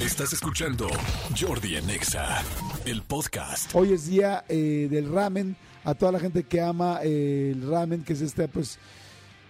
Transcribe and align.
Estás 0.00 0.32
escuchando 0.32 0.88
Jordi 1.38 1.76
Anexa, 1.76 2.42
el 2.86 3.02
podcast. 3.02 3.70
Hoy 3.74 3.92
es 3.92 4.06
día 4.06 4.46
eh, 4.48 4.88
del 4.90 5.12
ramen. 5.12 5.56
A 5.84 5.92
toda 5.92 6.10
la 6.12 6.18
gente 6.18 6.44
que 6.44 6.62
ama 6.62 7.00
eh, 7.02 7.52
el 7.54 7.70
ramen, 7.70 8.02
que 8.02 8.14
es 8.14 8.22
esta, 8.22 8.48
pues, 8.48 8.78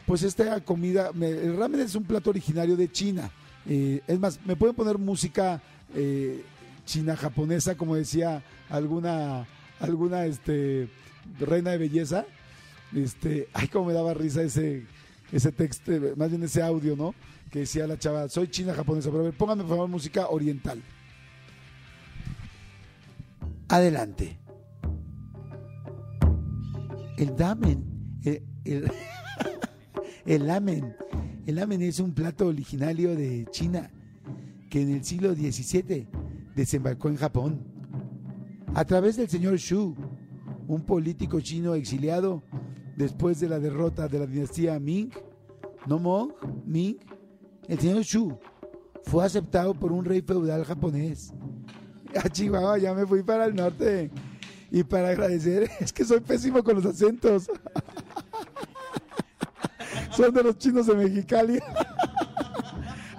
pues 0.06 0.24
esta 0.24 0.60
comida. 0.64 1.12
el 1.20 1.56
ramen 1.56 1.82
es 1.82 1.94
un 1.94 2.02
plato 2.02 2.30
originario 2.30 2.76
de 2.76 2.90
China. 2.90 3.30
Eh, 3.68 4.00
es 4.08 4.18
más, 4.18 4.40
me 4.44 4.56
pueden 4.56 4.74
poner 4.74 4.98
música 4.98 5.62
china 6.84 7.16
japonesa, 7.16 7.76
como 7.76 7.94
decía 7.94 8.42
alguna, 8.68 9.46
alguna, 9.78 10.26
este, 10.26 10.88
reina 11.38 11.70
de 11.70 11.78
belleza. 11.78 12.26
Este, 12.92 13.48
ay, 13.52 13.68
cómo 13.68 13.86
me 13.86 13.92
daba 13.92 14.14
risa 14.14 14.42
ese, 14.42 14.84
ese 15.32 15.52
texto, 15.52 15.92
más 16.16 16.30
bien 16.30 16.42
ese 16.42 16.62
audio, 16.62 16.96
¿no? 16.96 17.14
Que 17.50 17.60
decía 17.60 17.86
la 17.86 17.98
chava, 17.98 18.28
soy 18.28 18.48
china 18.48 18.74
japonesa, 18.74 19.10
pero 19.10 19.20
a 19.22 19.24
ver, 19.24 19.36
pónganme 19.36 19.62
por 19.62 19.70
favor 19.70 19.88
música 19.88 20.28
oriental. 20.28 20.82
Adelante. 23.68 24.38
El 27.16 27.36
damen, 27.36 28.18
el, 28.24 28.42
el, 28.64 28.90
el 30.26 30.46
lamen, 30.46 30.96
el 31.46 31.54
lamen 31.54 31.82
es 31.82 32.00
un 32.00 32.12
plato 32.12 32.46
originario 32.46 33.14
de 33.14 33.46
China 33.50 33.90
que 34.70 34.82
en 34.82 34.90
el 34.90 35.04
siglo 35.04 35.34
XVII 35.34 36.06
desembarcó 36.54 37.08
en 37.08 37.16
Japón. 37.16 37.60
A 38.74 38.84
través 38.84 39.16
del 39.16 39.28
señor 39.28 39.56
Shu, 39.56 39.96
un 40.68 40.82
político 40.82 41.40
chino 41.40 41.74
exiliado 41.74 42.42
después 42.96 43.40
de 43.40 43.48
la 43.48 43.58
derrota 43.58 44.08
de 44.08 44.18
la 44.20 44.26
dinastía 44.26 44.78
Ming, 44.78 45.10
no 45.86 45.98
Mong, 45.98 46.32
Ming, 46.64 46.98
el 47.68 47.78
señor 47.78 48.02
Shu 48.02 48.38
fue 49.04 49.24
aceptado 49.24 49.74
por 49.74 49.92
un 49.92 50.04
rey 50.04 50.20
feudal 50.20 50.64
japonés. 50.64 51.32
A 52.16 52.28
Chihuahua 52.32 52.78
ya 52.78 52.94
me 52.94 53.06
fui 53.06 53.22
para 53.22 53.46
el 53.46 53.54
norte. 53.54 54.10
Y 54.70 54.84
para 54.84 55.08
agradecer, 55.10 55.68
es 55.80 55.92
que 55.92 56.04
soy 56.04 56.20
pésimo 56.20 56.62
con 56.62 56.76
los 56.76 56.86
acentos. 56.86 57.50
Son 60.12 60.32
de 60.34 60.42
los 60.42 60.58
chinos 60.58 60.86
de 60.86 60.94
Mexicali. 60.94 61.58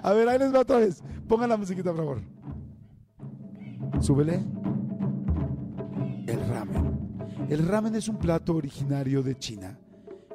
A 0.02 0.12
ver, 0.12 0.28
ahí 0.28 0.38
les 0.38 0.54
va 0.54 0.60
otra 0.60 0.78
vez. 0.78 1.02
Pongan 1.28 1.48
la 1.48 1.56
musiquita, 1.56 1.90
por 1.90 1.98
favor. 1.98 2.20
Súbele. 4.00 4.44
El 6.26 6.48
ramen. 6.48 7.46
El 7.48 7.66
ramen 7.66 7.94
es 7.94 8.08
un 8.08 8.16
plato 8.16 8.54
originario 8.54 9.22
de 9.22 9.38
China 9.38 9.78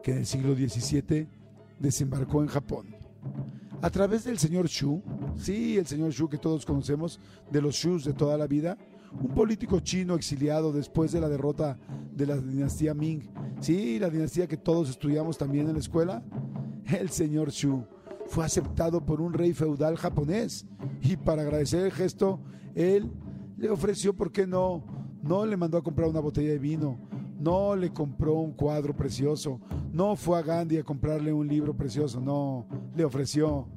que 0.03 0.12
en 0.12 0.19
el 0.19 0.25
siglo 0.25 0.56
XVII 0.56 1.28
desembarcó 1.80 2.42
en 2.42 2.47
Japón. 2.47 2.95
A 3.81 3.89
través 3.89 4.23
del 4.23 4.39
señor 4.39 4.67
Shu, 4.67 5.03
sí, 5.36 5.78
el 5.78 5.86
señor 5.86 6.11
Shu 6.11 6.28
que 6.30 6.38
todos 6.38 6.66
conocemos, 6.66 7.19
de 7.52 7.61
los 7.61 7.75
Shus 7.75 8.03
de 8.03 8.14
toda 8.14 8.38
la 8.38 8.47
vida, 8.47 8.78
un 9.22 9.34
político 9.34 9.80
chino 9.80 10.16
exiliado 10.16 10.72
después 10.72 11.11
de 11.11 11.22
la 11.22 11.30
derrota 11.30 11.78
de 12.16 12.25
la 12.25 12.38
dinastía 12.38 12.94
Ming, 12.94 13.22
sí, 13.59 14.00
la 14.00 14.09
dinastía 14.09 14.47
que 14.47 14.58
todos 14.58 14.89
estudiamos 14.89 15.38
también 15.38 15.67
en 15.67 15.73
la 15.73 15.80
escuela, 15.80 16.23
el 16.86 17.09
señor 17.09 17.52
Shu 17.52 17.86
fue 18.28 18.45
aceptado 18.45 19.06
por 19.06 19.22
un 19.22 19.34
rey 19.34 19.53
feudal 19.53 19.95
japonés 19.95 20.66
y 21.02 21.16
para 21.16 21.44
agradecer 21.44 21.86
el 21.86 21.91
gesto, 21.91 22.39
él 22.75 23.12
le 23.58 23.69
ofreció, 23.69 24.16
¿por 24.16 24.31
qué 24.31 24.45
no? 24.45 24.84
No 25.22 25.45
le 25.45 25.58
mandó 25.58 25.78
a 25.78 25.84
comprar 25.84 26.09
una 26.09 26.19
botella 26.19 26.50
de 26.50 26.59
vino, 26.59 27.00
no 27.40 27.76
le 27.76 27.92
compró 27.92 28.36
un 28.36 28.54
cuadro 28.54 28.96
precioso, 28.96 29.60
no 29.92 30.16
fue 30.16 30.40
a 30.40 30.42
Gandhi 30.42 30.78
a 30.78 30.84
comprarle 30.84 31.32
un 31.32 31.48
libro 31.48 31.76
precioso, 31.76 32.20
no, 32.20 32.68
le 32.96 33.06
ofreció 33.06 33.68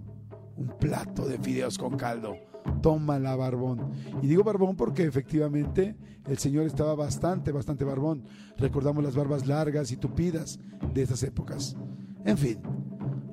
un 0.56 0.68
plato 0.78 1.26
de 1.26 1.38
fideos 1.38 1.78
con 1.78 1.96
caldo. 1.96 2.36
Tómala, 2.82 3.36
barbón. 3.36 3.90
Y 4.22 4.26
digo 4.26 4.44
barbón 4.44 4.76
porque 4.76 5.04
efectivamente 5.04 5.96
el 6.26 6.38
señor 6.38 6.66
estaba 6.66 6.94
bastante, 6.94 7.52
bastante 7.52 7.84
barbón. 7.84 8.24
Recordamos 8.58 9.02
las 9.02 9.16
barbas 9.16 9.46
largas 9.46 9.90
y 9.92 9.96
tupidas 9.96 10.60
de 10.92 11.02
esas 11.02 11.22
épocas. 11.22 11.76
En 12.24 12.36
fin, 12.36 12.58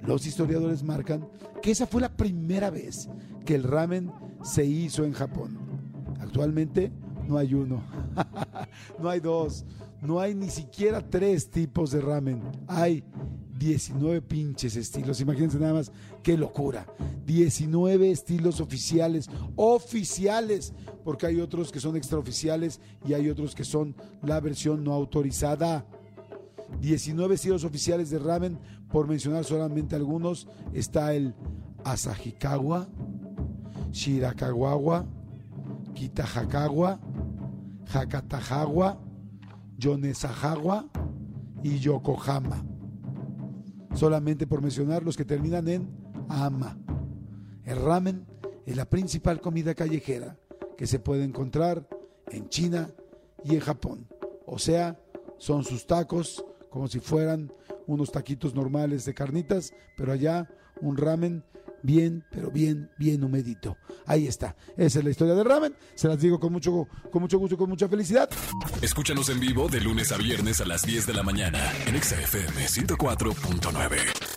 los 0.05 0.25
historiadores 0.25 0.83
marcan 0.83 1.27
que 1.61 1.71
esa 1.71 1.87
fue 1.87 2.01
la 2.01 2.15
primera 2.15 2.69
vez 2.69 3.09
que 3.45 3.55
el 3.55 3.63
ramen 3.63 4.11
se 4.43 4.65
hizo 4.65 5.03
en 5.03 5.13
Japón. 5.13 5.57
Actualmente 6.19 6.91
no 7.27 7.37
hay 7.37 7.53
uno, 7.53 7.81
no 8.99 9.09
hay 9.09 9.19
dos, 9.19 9.65
no 10.01 10.19
hay 10.19 10.35
ni 10.35 10.49
siquiera 10.49 11.01
tres 11.01 11.49
tipos 11.49 11.91
de 11.91 12.01
ramen. 12.01 12.41
Hay 12.67 13.03
19 13.57 14.21
pinches 14.21 14.75
estilos. 14.75 15.19
Imagínense 15.21 15.59
nada 15.59 15.73
más, 15.73 15.91
qué 16.23 16.37
locura. 16.37 16.85
19 17.25 18.11
estilos 18.11 18.61
oficiales, 18.61 19.29
oficiales, 19.55 20.73
porque 21.03 21.25
hay 21.25 21.41
otros 21.41 21.71
que 21.71 21.79
son 21.79 21.95
extraoficiales 21.95 22.79
y 23.05 23.13
hay 23.13 23.29
otros 23.29 23.55
que 23.55 23.63
son 23.63 23.95
la 24.21 24.39
versión 24.39 24.83
no 24.83 24.93
autorizada. 24.93 25.85
19 26.81 27.35
estilos 27.35 27.63
oficiales 27.63 28.09
de 28.09 28.19
ramen, 28.19 28.59
por 28.91 29.07
mencionar 29.07 29.43
solamente 29.43 29.95
algunos, 29.95 30.47
está 30.73 31.13
el 31.13 31.33
Asahikawa, 31.83 32.87
Shirakagawa, 33.91 35.05
Kitahakawa, 35.95 36.99
Hakatahawa, 37.93 38.99
Yonesahawa 39.77 40.89
y 41.63 41.79
Yokohama. 41.79 42.65
Solamente 43.93 44.47
por 44.47 44.61
mencionar 44.61 45.03
los 45.03 45.17
que 45.17 45.25
terminan 45.25 45.67
en 45.67 45.89
ama. 46.29 46.77
El 47.63 47.81
ramen 47.81 48.25
es 48.65 48.75
la 48.75 48.85
principal 48.85 49.41
comida 49.41 49.73
callejera 49.73 50.37
que 50.77 50.87
se 50.87 50.99
puede 50.99 51.23
encontrar 51.23 51.87
en 52.29 52.49
China 52.49 52.89
y 53.43 53.55
en 53.55 53.61
Japón. 53.61 54.07
O 54.45 54.59
sea, 54.59 54.99
son 55.37 55.63
sus 55.63 55.87
tacos 55.87 56.45
como 56.69 56.87
si 56.87 56.99
fueran 56.99 57.51
unos 57.87 58.11
taquitos 58.11 58.53
normales 58.53 59.05
de 59.05 59.13
carnitas, 59.13 59.73
pero 59.95 60.11
allá 60.11 60.49
un 60.81 60.97
ramen 60.97 61.43
bien, 61.81 62.23
pero 62.29 62.51
bien, 62.51 62.89
bien 62.97 63.23
humedito. 63.23 63.77
Ahí 64.05 64.27
está. 64.27 64.55
Esa 64.75 64.99
es 64.99 65.05
la 65.05 65.11
historia 65.11 65.33
del 65.35 65.45
ramen. 65.45 65.75
Se 65.95 66.07
las 66.07 66.19
digo 66.19 66.39
con 66.39 66.53
mucho, 66.53 66.87
con 67.11 67.21
mucho 67.21 67.37
gusto 67.37 67.55
y 67.55 67.57
con 67.57 67.69
mucha 67.69 67.87
felicidad. 67.87 68.29
Escúchanos 68.81 69.29
en 69.29 69.39
vivo 69.39 69.67
de 69.67 69.81
lunes 69.81 70.11
a 70.11 70.17
viernes 70.17 70.61
a 70.61 70.65
las 70.65 70.83
10 70.83 71.07
de 71.07 71.13
la 71.13 71.23
mañana 71.23 71.59
en 71.85 71.95
Exa 71.95 72.19
FM 72.21 72.65
104.9. 72.65 74.36